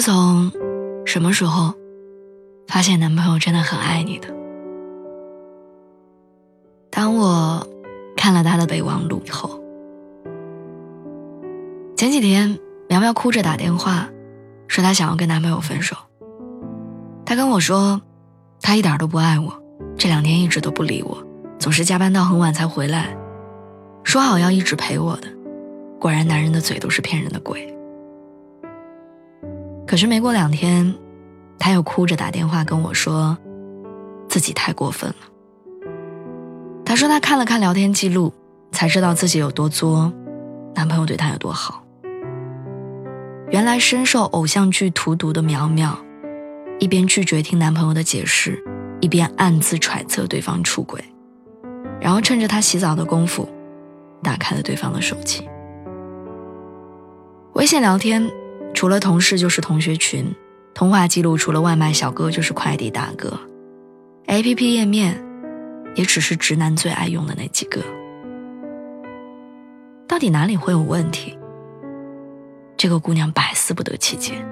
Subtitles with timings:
[0.00, 0.50] 自从
[1.04, 1.74] 什么时候
[2.66, 4.28] 发现男朋友真的很爱你的？
[6.90, 7.66] 当我
[8.16, 9.62] 看了他的备忘录以后，
[11.98, 14.08] 前几天苗苗哭着打电话，
[14.68, 15.94] 说她想要跟男朋友分手。
[17.26, 18.00] 她跟我说，
[18.62, 19.52] 他一点都不爱我，
[19.98, 21.22] 这两天一直都不理我，
[21.58, 23.14] 总是加班到很晚才回来，
[24.02, 25.28] 说好要一直陪我的。
[26.00, 27.76] 果然，男人的嘴都是骗人的鬼。
[29.90, 30.94] 可是没过两天，
[31.58, 33.36] 他又哭着打电话跟我说，
[34.28, 35.16] 自己太过分了。
[36.84, 38.32] 他说他看了看聊天记录，
[38.70, 40.12] 才知道自己有多作，
[40.76, 41.82] 男朋友对他有多好。
[43.50, 45.98] 原来深受偶像剧荼毒的苗苗，
[46.78, 48.62] 一边拒绝听男朋友的解释，
[49.00, 51.02] 一边暗自揣测对方出轨，
[52.00, 53.48] 然后趁着他洗澡的功夫，
[54.22, 55.48] 打开了对方的手机，
[57.54, 58.30] 微信聊天。
[58.80, 60.34] 除了同事就是同学群，
[60.72, 63.38] 通话记录除了外卖小哥就是快递大哥
[64.24, 65.22] ，A P P 页面
[65.94, 67.82] 也只是直男最爱用的那几个。
[70.08, 71.38] 到底哪里会有问题？
[72.78, 74.42] 这个姑娘百思不得其解，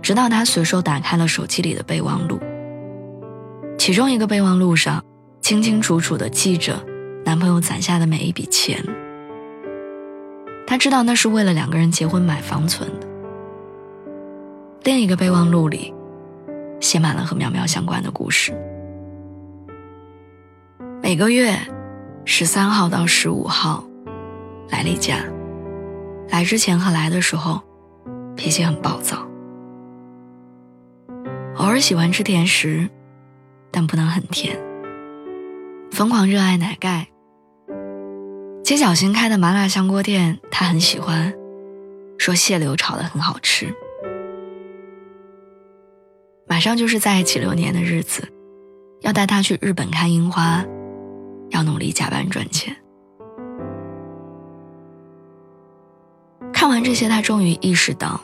[0.00, 2.38] 直到她随手打开了手机里的备忘录，
[3.76, 5.04] 其中一个备忘录上
[5.40, 6.80] 清清楚楚地记着
[7.24, 8.80] 男朋友攒下的每一笔钱，
[10.68, 12.88] 她知道那是为了两个人结婚买房存。
[14.84, 15.94] 另一个备忘录里，
[16.80, 18.52] 写满了和苗苗相关的故事。
[21.00, 21.56] 每个月
[22.24, 23.84] 十三号到十五号
[24.70, 25.18] 来例假，
[26.30, 27.60] 来之前和来的时候
[28.34, 29.24] 脾气很暴躁，
[31.58, 32.90] 偶尔喜欢吃甜食，
[33.70, 34.58] 但不能很甜。
[35.92, 37.06] 疯狂热爱奶盖，
[38.64, 41.32] 街角新开的麻辣香锅店他很喜欢，
[42.18, 43.72] 说蟹柳炒的很好吃。
[46.62, 48.26] 上就是在一起六年的日子，
[49.00, 50.64] 要带他去日本看樱花，
[51.50, 52.74] 要努力加班赚钱。
[56.52, 58.20] 看完这些，他终于意识到，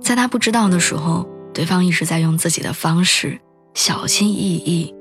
[0.00, 3.40] 在他不知道的时候，对方一直在用自己的方式，
[3.74, 4.94] 小心翼翼，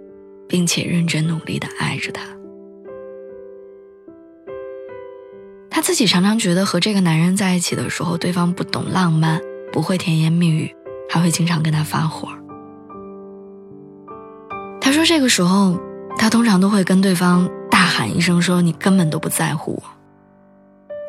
[0.50, 2.24] 并且认真努力的爱着他。
[5.70, 9.40] 他自己常常觉得和这个男人在一起的时候，对方不懂浪漫，
[9.72, 10.74] 不会甜言蜜语。
[11.10, 12.30] 还会经常跟他发火。
[14.82, 15.80] 他说这个时候，
[16.18, 19.84] 他通常都会跟对方大喊一声说：“你根本都不在乎我。”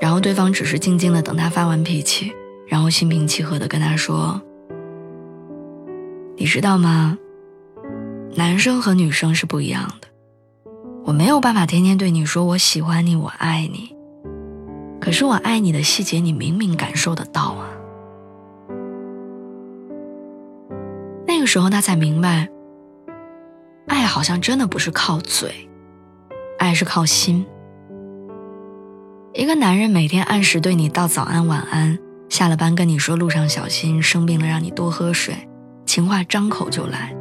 [0.01, 2.33] 然后对方只是静静的等他发完脾气，
[2.67, 4.41] 然后心平气和的跟他说
[6.37, 7.19] ：“你知道吗？
[8.35, 10.09] 男生和女生是不一样的。
[11.05, 13.95] 我没有办法天天对你说我喜欢你，我爱你。
[15.01, 17.69] 可是我爱你的细节，你明明感受得到啊。”
[21.47, 22.49] 个时候，他才明白，
[23.87, 25.71] 爱好像真的不是靠嘴，
[26.59, 27.47] 爱是靠心。
[29.33, 31.97] 一个男人每天按时对你道早安晚安，
[32.29, 35.37] 下了班跟你说路上小心，生病了让你多喝水，
[35.87, 37.15] 情话张口就来，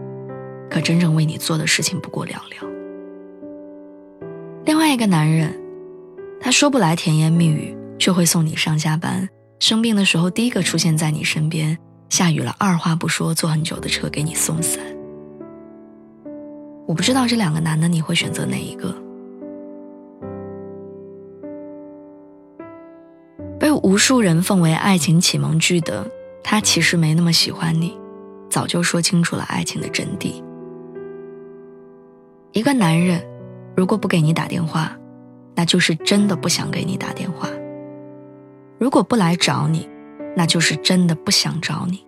[0.72, 2.68] 可真正为你做的事情不过寥寥。
[4.66, 5.56] 另外一个男人，
[6.42, 11.78] 他说不来甜言蜜语，却会送你上下班，生病的时候第一个出现在你身边。
[12.10, 14.82] 下雨了，二话不说，坐很久的车给你送伞。
[16.88, 18.94] 我不知道这两个男的你会选择哪一个？
[23.60, 26.06] 被无数人奉为爱情启蒙剧的
[26.44, 27.98] 他，其实没那么喜欢你，
[28.50, 30.44] 早就说清楚了爱情的真谛。
[32.52, 33.22] 一个男人
[33.76, 34.96] 如果不给你打电话，
[35.56, 37.50] 那就是真的不想给你打电话；
[38.78, 39.90] 如果不来找你，
[40.36, 42.06] 那就是真的不想找你。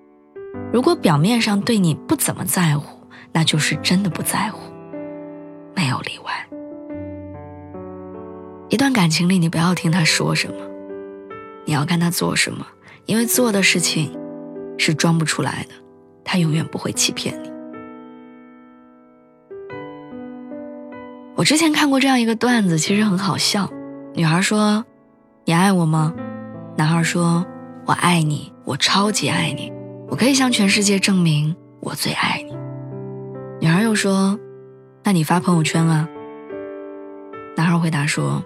[0.72, 3.00] 如果表面上对你不怎么在乎，
[3.32, 4.60] 那就是真的不在乎，
[5.76, 6.48] 没有例外。
[8.70, 10.56] 一段感情里，你不要听他说什么，
[11.66, 12.68] 你要看他做什么，
[13.06, 14.18] 因为做的事情
[14.78, 15.76] 是装不出来的，
[16.24, 17.52] 他永远不会欺骗你。
[21.36, 23.72] 我之前看过这样一个段子，其实很好笑。
[24.16, 24.84] 女孩说
[25.46, 26.14] ：“你爱我吗？”
[26.76, 27.46] 男孩说
[27.88, 29.72] ：“我爱你，我超级爱你。”
[30.10, 32.56] 我可以向全世界证明我最爱你。”
[33.60, 34.38] 女孩又说
[35.04, 36.08] ：“那你发朋友圈啊？”
[37.58, 38.44] 男孩回答说：“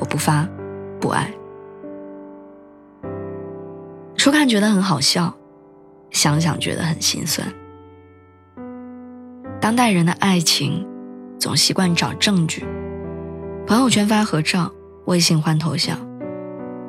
[0.00, 0.48] 我不发，
[1.00, 1.30] 不爱。”
[4.16, 5.34] 初看觉得很好笑，
[6.10, 7.46] 想想觉得很心酸。
[9.60, 10.86] 当代人的爱情，
[11.38, 12.64] 总习惯找证据，
[13.66, 14.72] 朋友圈发合照，
[15.06, 15.98] 微信换头像，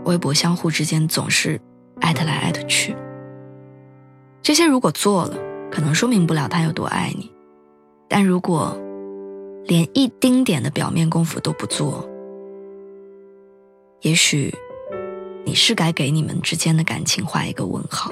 [0.05, 1.59] 微博相互之间总是
[2.01, 2.95] 艾特来艾特去。
[4.41, 5.37] 这些如果做了，
[5.71, 7.31] 可能说明不了他有多爱你，
[8.07, 8.75] 但如果
[9.65, 12.09] 连一丁点的表面功夫都不做，
[14.01, 14.53] 也许
[15.45, 18.11] 你是该给你们之间的感情画一个问号。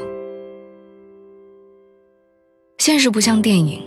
[2.77, 3.81] 现实不像电影。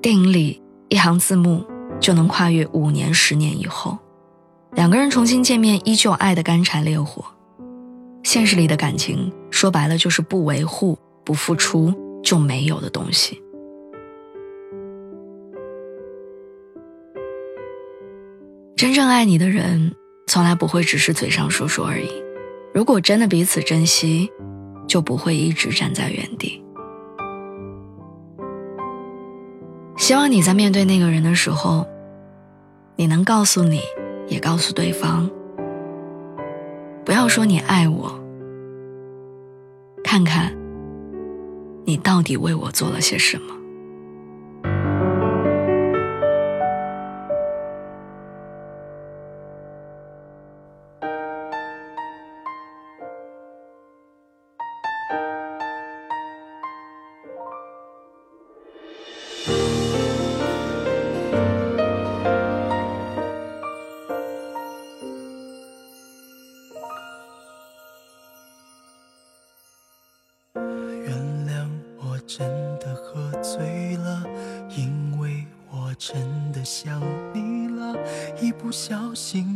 [0.00, 1.64] 电影里一行字幕
[2.00, 3.96] 就能跨越五年、十年以后，
[4.72, 7.24] 两个人重新见面依旧爱得干柴烈火。
[8.32, 11.92] 现实里的感情说白了就是不维护、不付出
[12.24, 13.42] 就没有的东西。
[18.74, 19.94] 真正爱你的人，
[20.26, 22.08] 从来不会只是嘴上说说而已。
[22.72, 24.32] 如果真的彼此珍惜，
[24.88, 26.64] 就不会一直站在原地。
[29.98, 31.86] 希望你在面对那个人的时候，
[32.96, 33.82] 你能告诉你，
[34.26, 35.30] 也告诉对方，
[37.04, 38.21] 不要说你爱我，
[40.12, 40.54] 看看
[41.86, 43.61] 你到底为我做了些什么。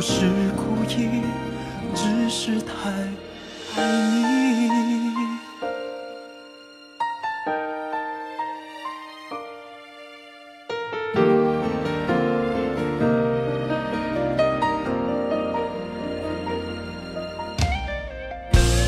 [0.00, 0.24] 不是
[0.56, 1.20] 故意，
[1.94, 2.88] 只是太
[3.76, 4.70] 爱你。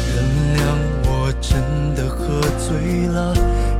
[0.08, 0.16] 原
[0.56, 0.60] 谅
[1.04, 1.60] 我真
[1.94, 3.36] 的喝醉了，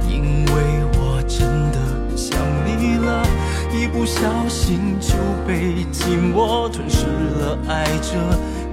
[0.07, 0.53] 因为
[1.01, 1.79] 我真的
[2.15, 3.25] 想你了，
[3.73, 4.21] 一不小
[4.51, 5.15] 心就
[5.47, 6.87] 被寂寞吞，
[8.13, 8.19] 着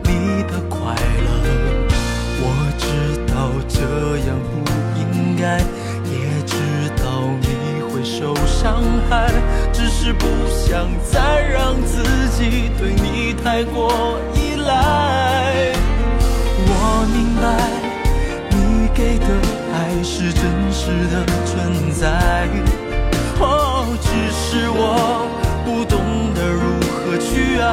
[0.04, 1.30] 你的快乐。
[2.42, 2.44] 我
[2.78, 2.86] 知
[3.32, 3.80] 道这
[4.28, 4.54] 样不
[5.00, 5.02] 应
[5.40, 5.58] 该，
[6.12, 6.14] 也
[6.46, 6.54] 知
[7.02, 7.04] 道
[7.40, 9.32] 你会受伤害，
[9.72, 12.04] 只是不想再让自
[12.38, 15.74] 己对你太过依赖。
[16.68, 16.72] 我
[17.14, 17.44] 明白
[18.52, 19.26] 你给的。
[19.72, 21.14] 爱是真实的
[21.46, 22.04] 存在，
[23.40, 23.46] 哦，
[24.02, 24.78] 只是我
[25.64, 25.94] 不懂
[26.36, 27.70] 得如何去爱，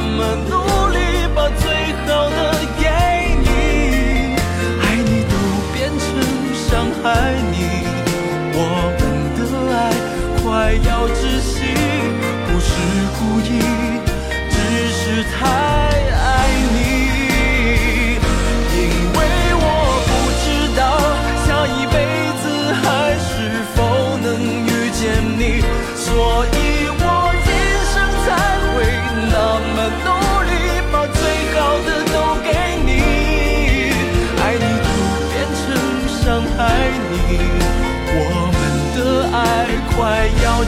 [0.00, 0.80] 么努。
[0.86, 0.89] 力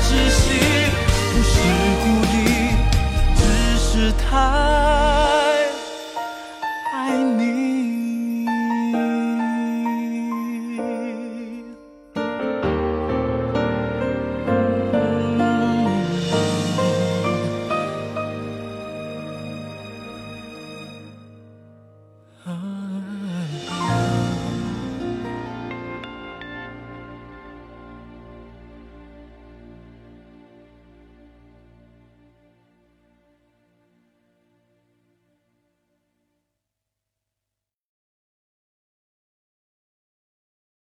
[0.05, 0.43] 窒息
[1.33, 1.53] 不是
[2.03, 2.37] 故意，
[3.37, 3.41] 只
[3.79, 4.27] 是太
[6.93, 6.97] 爱
[7.39, 7.41] 你。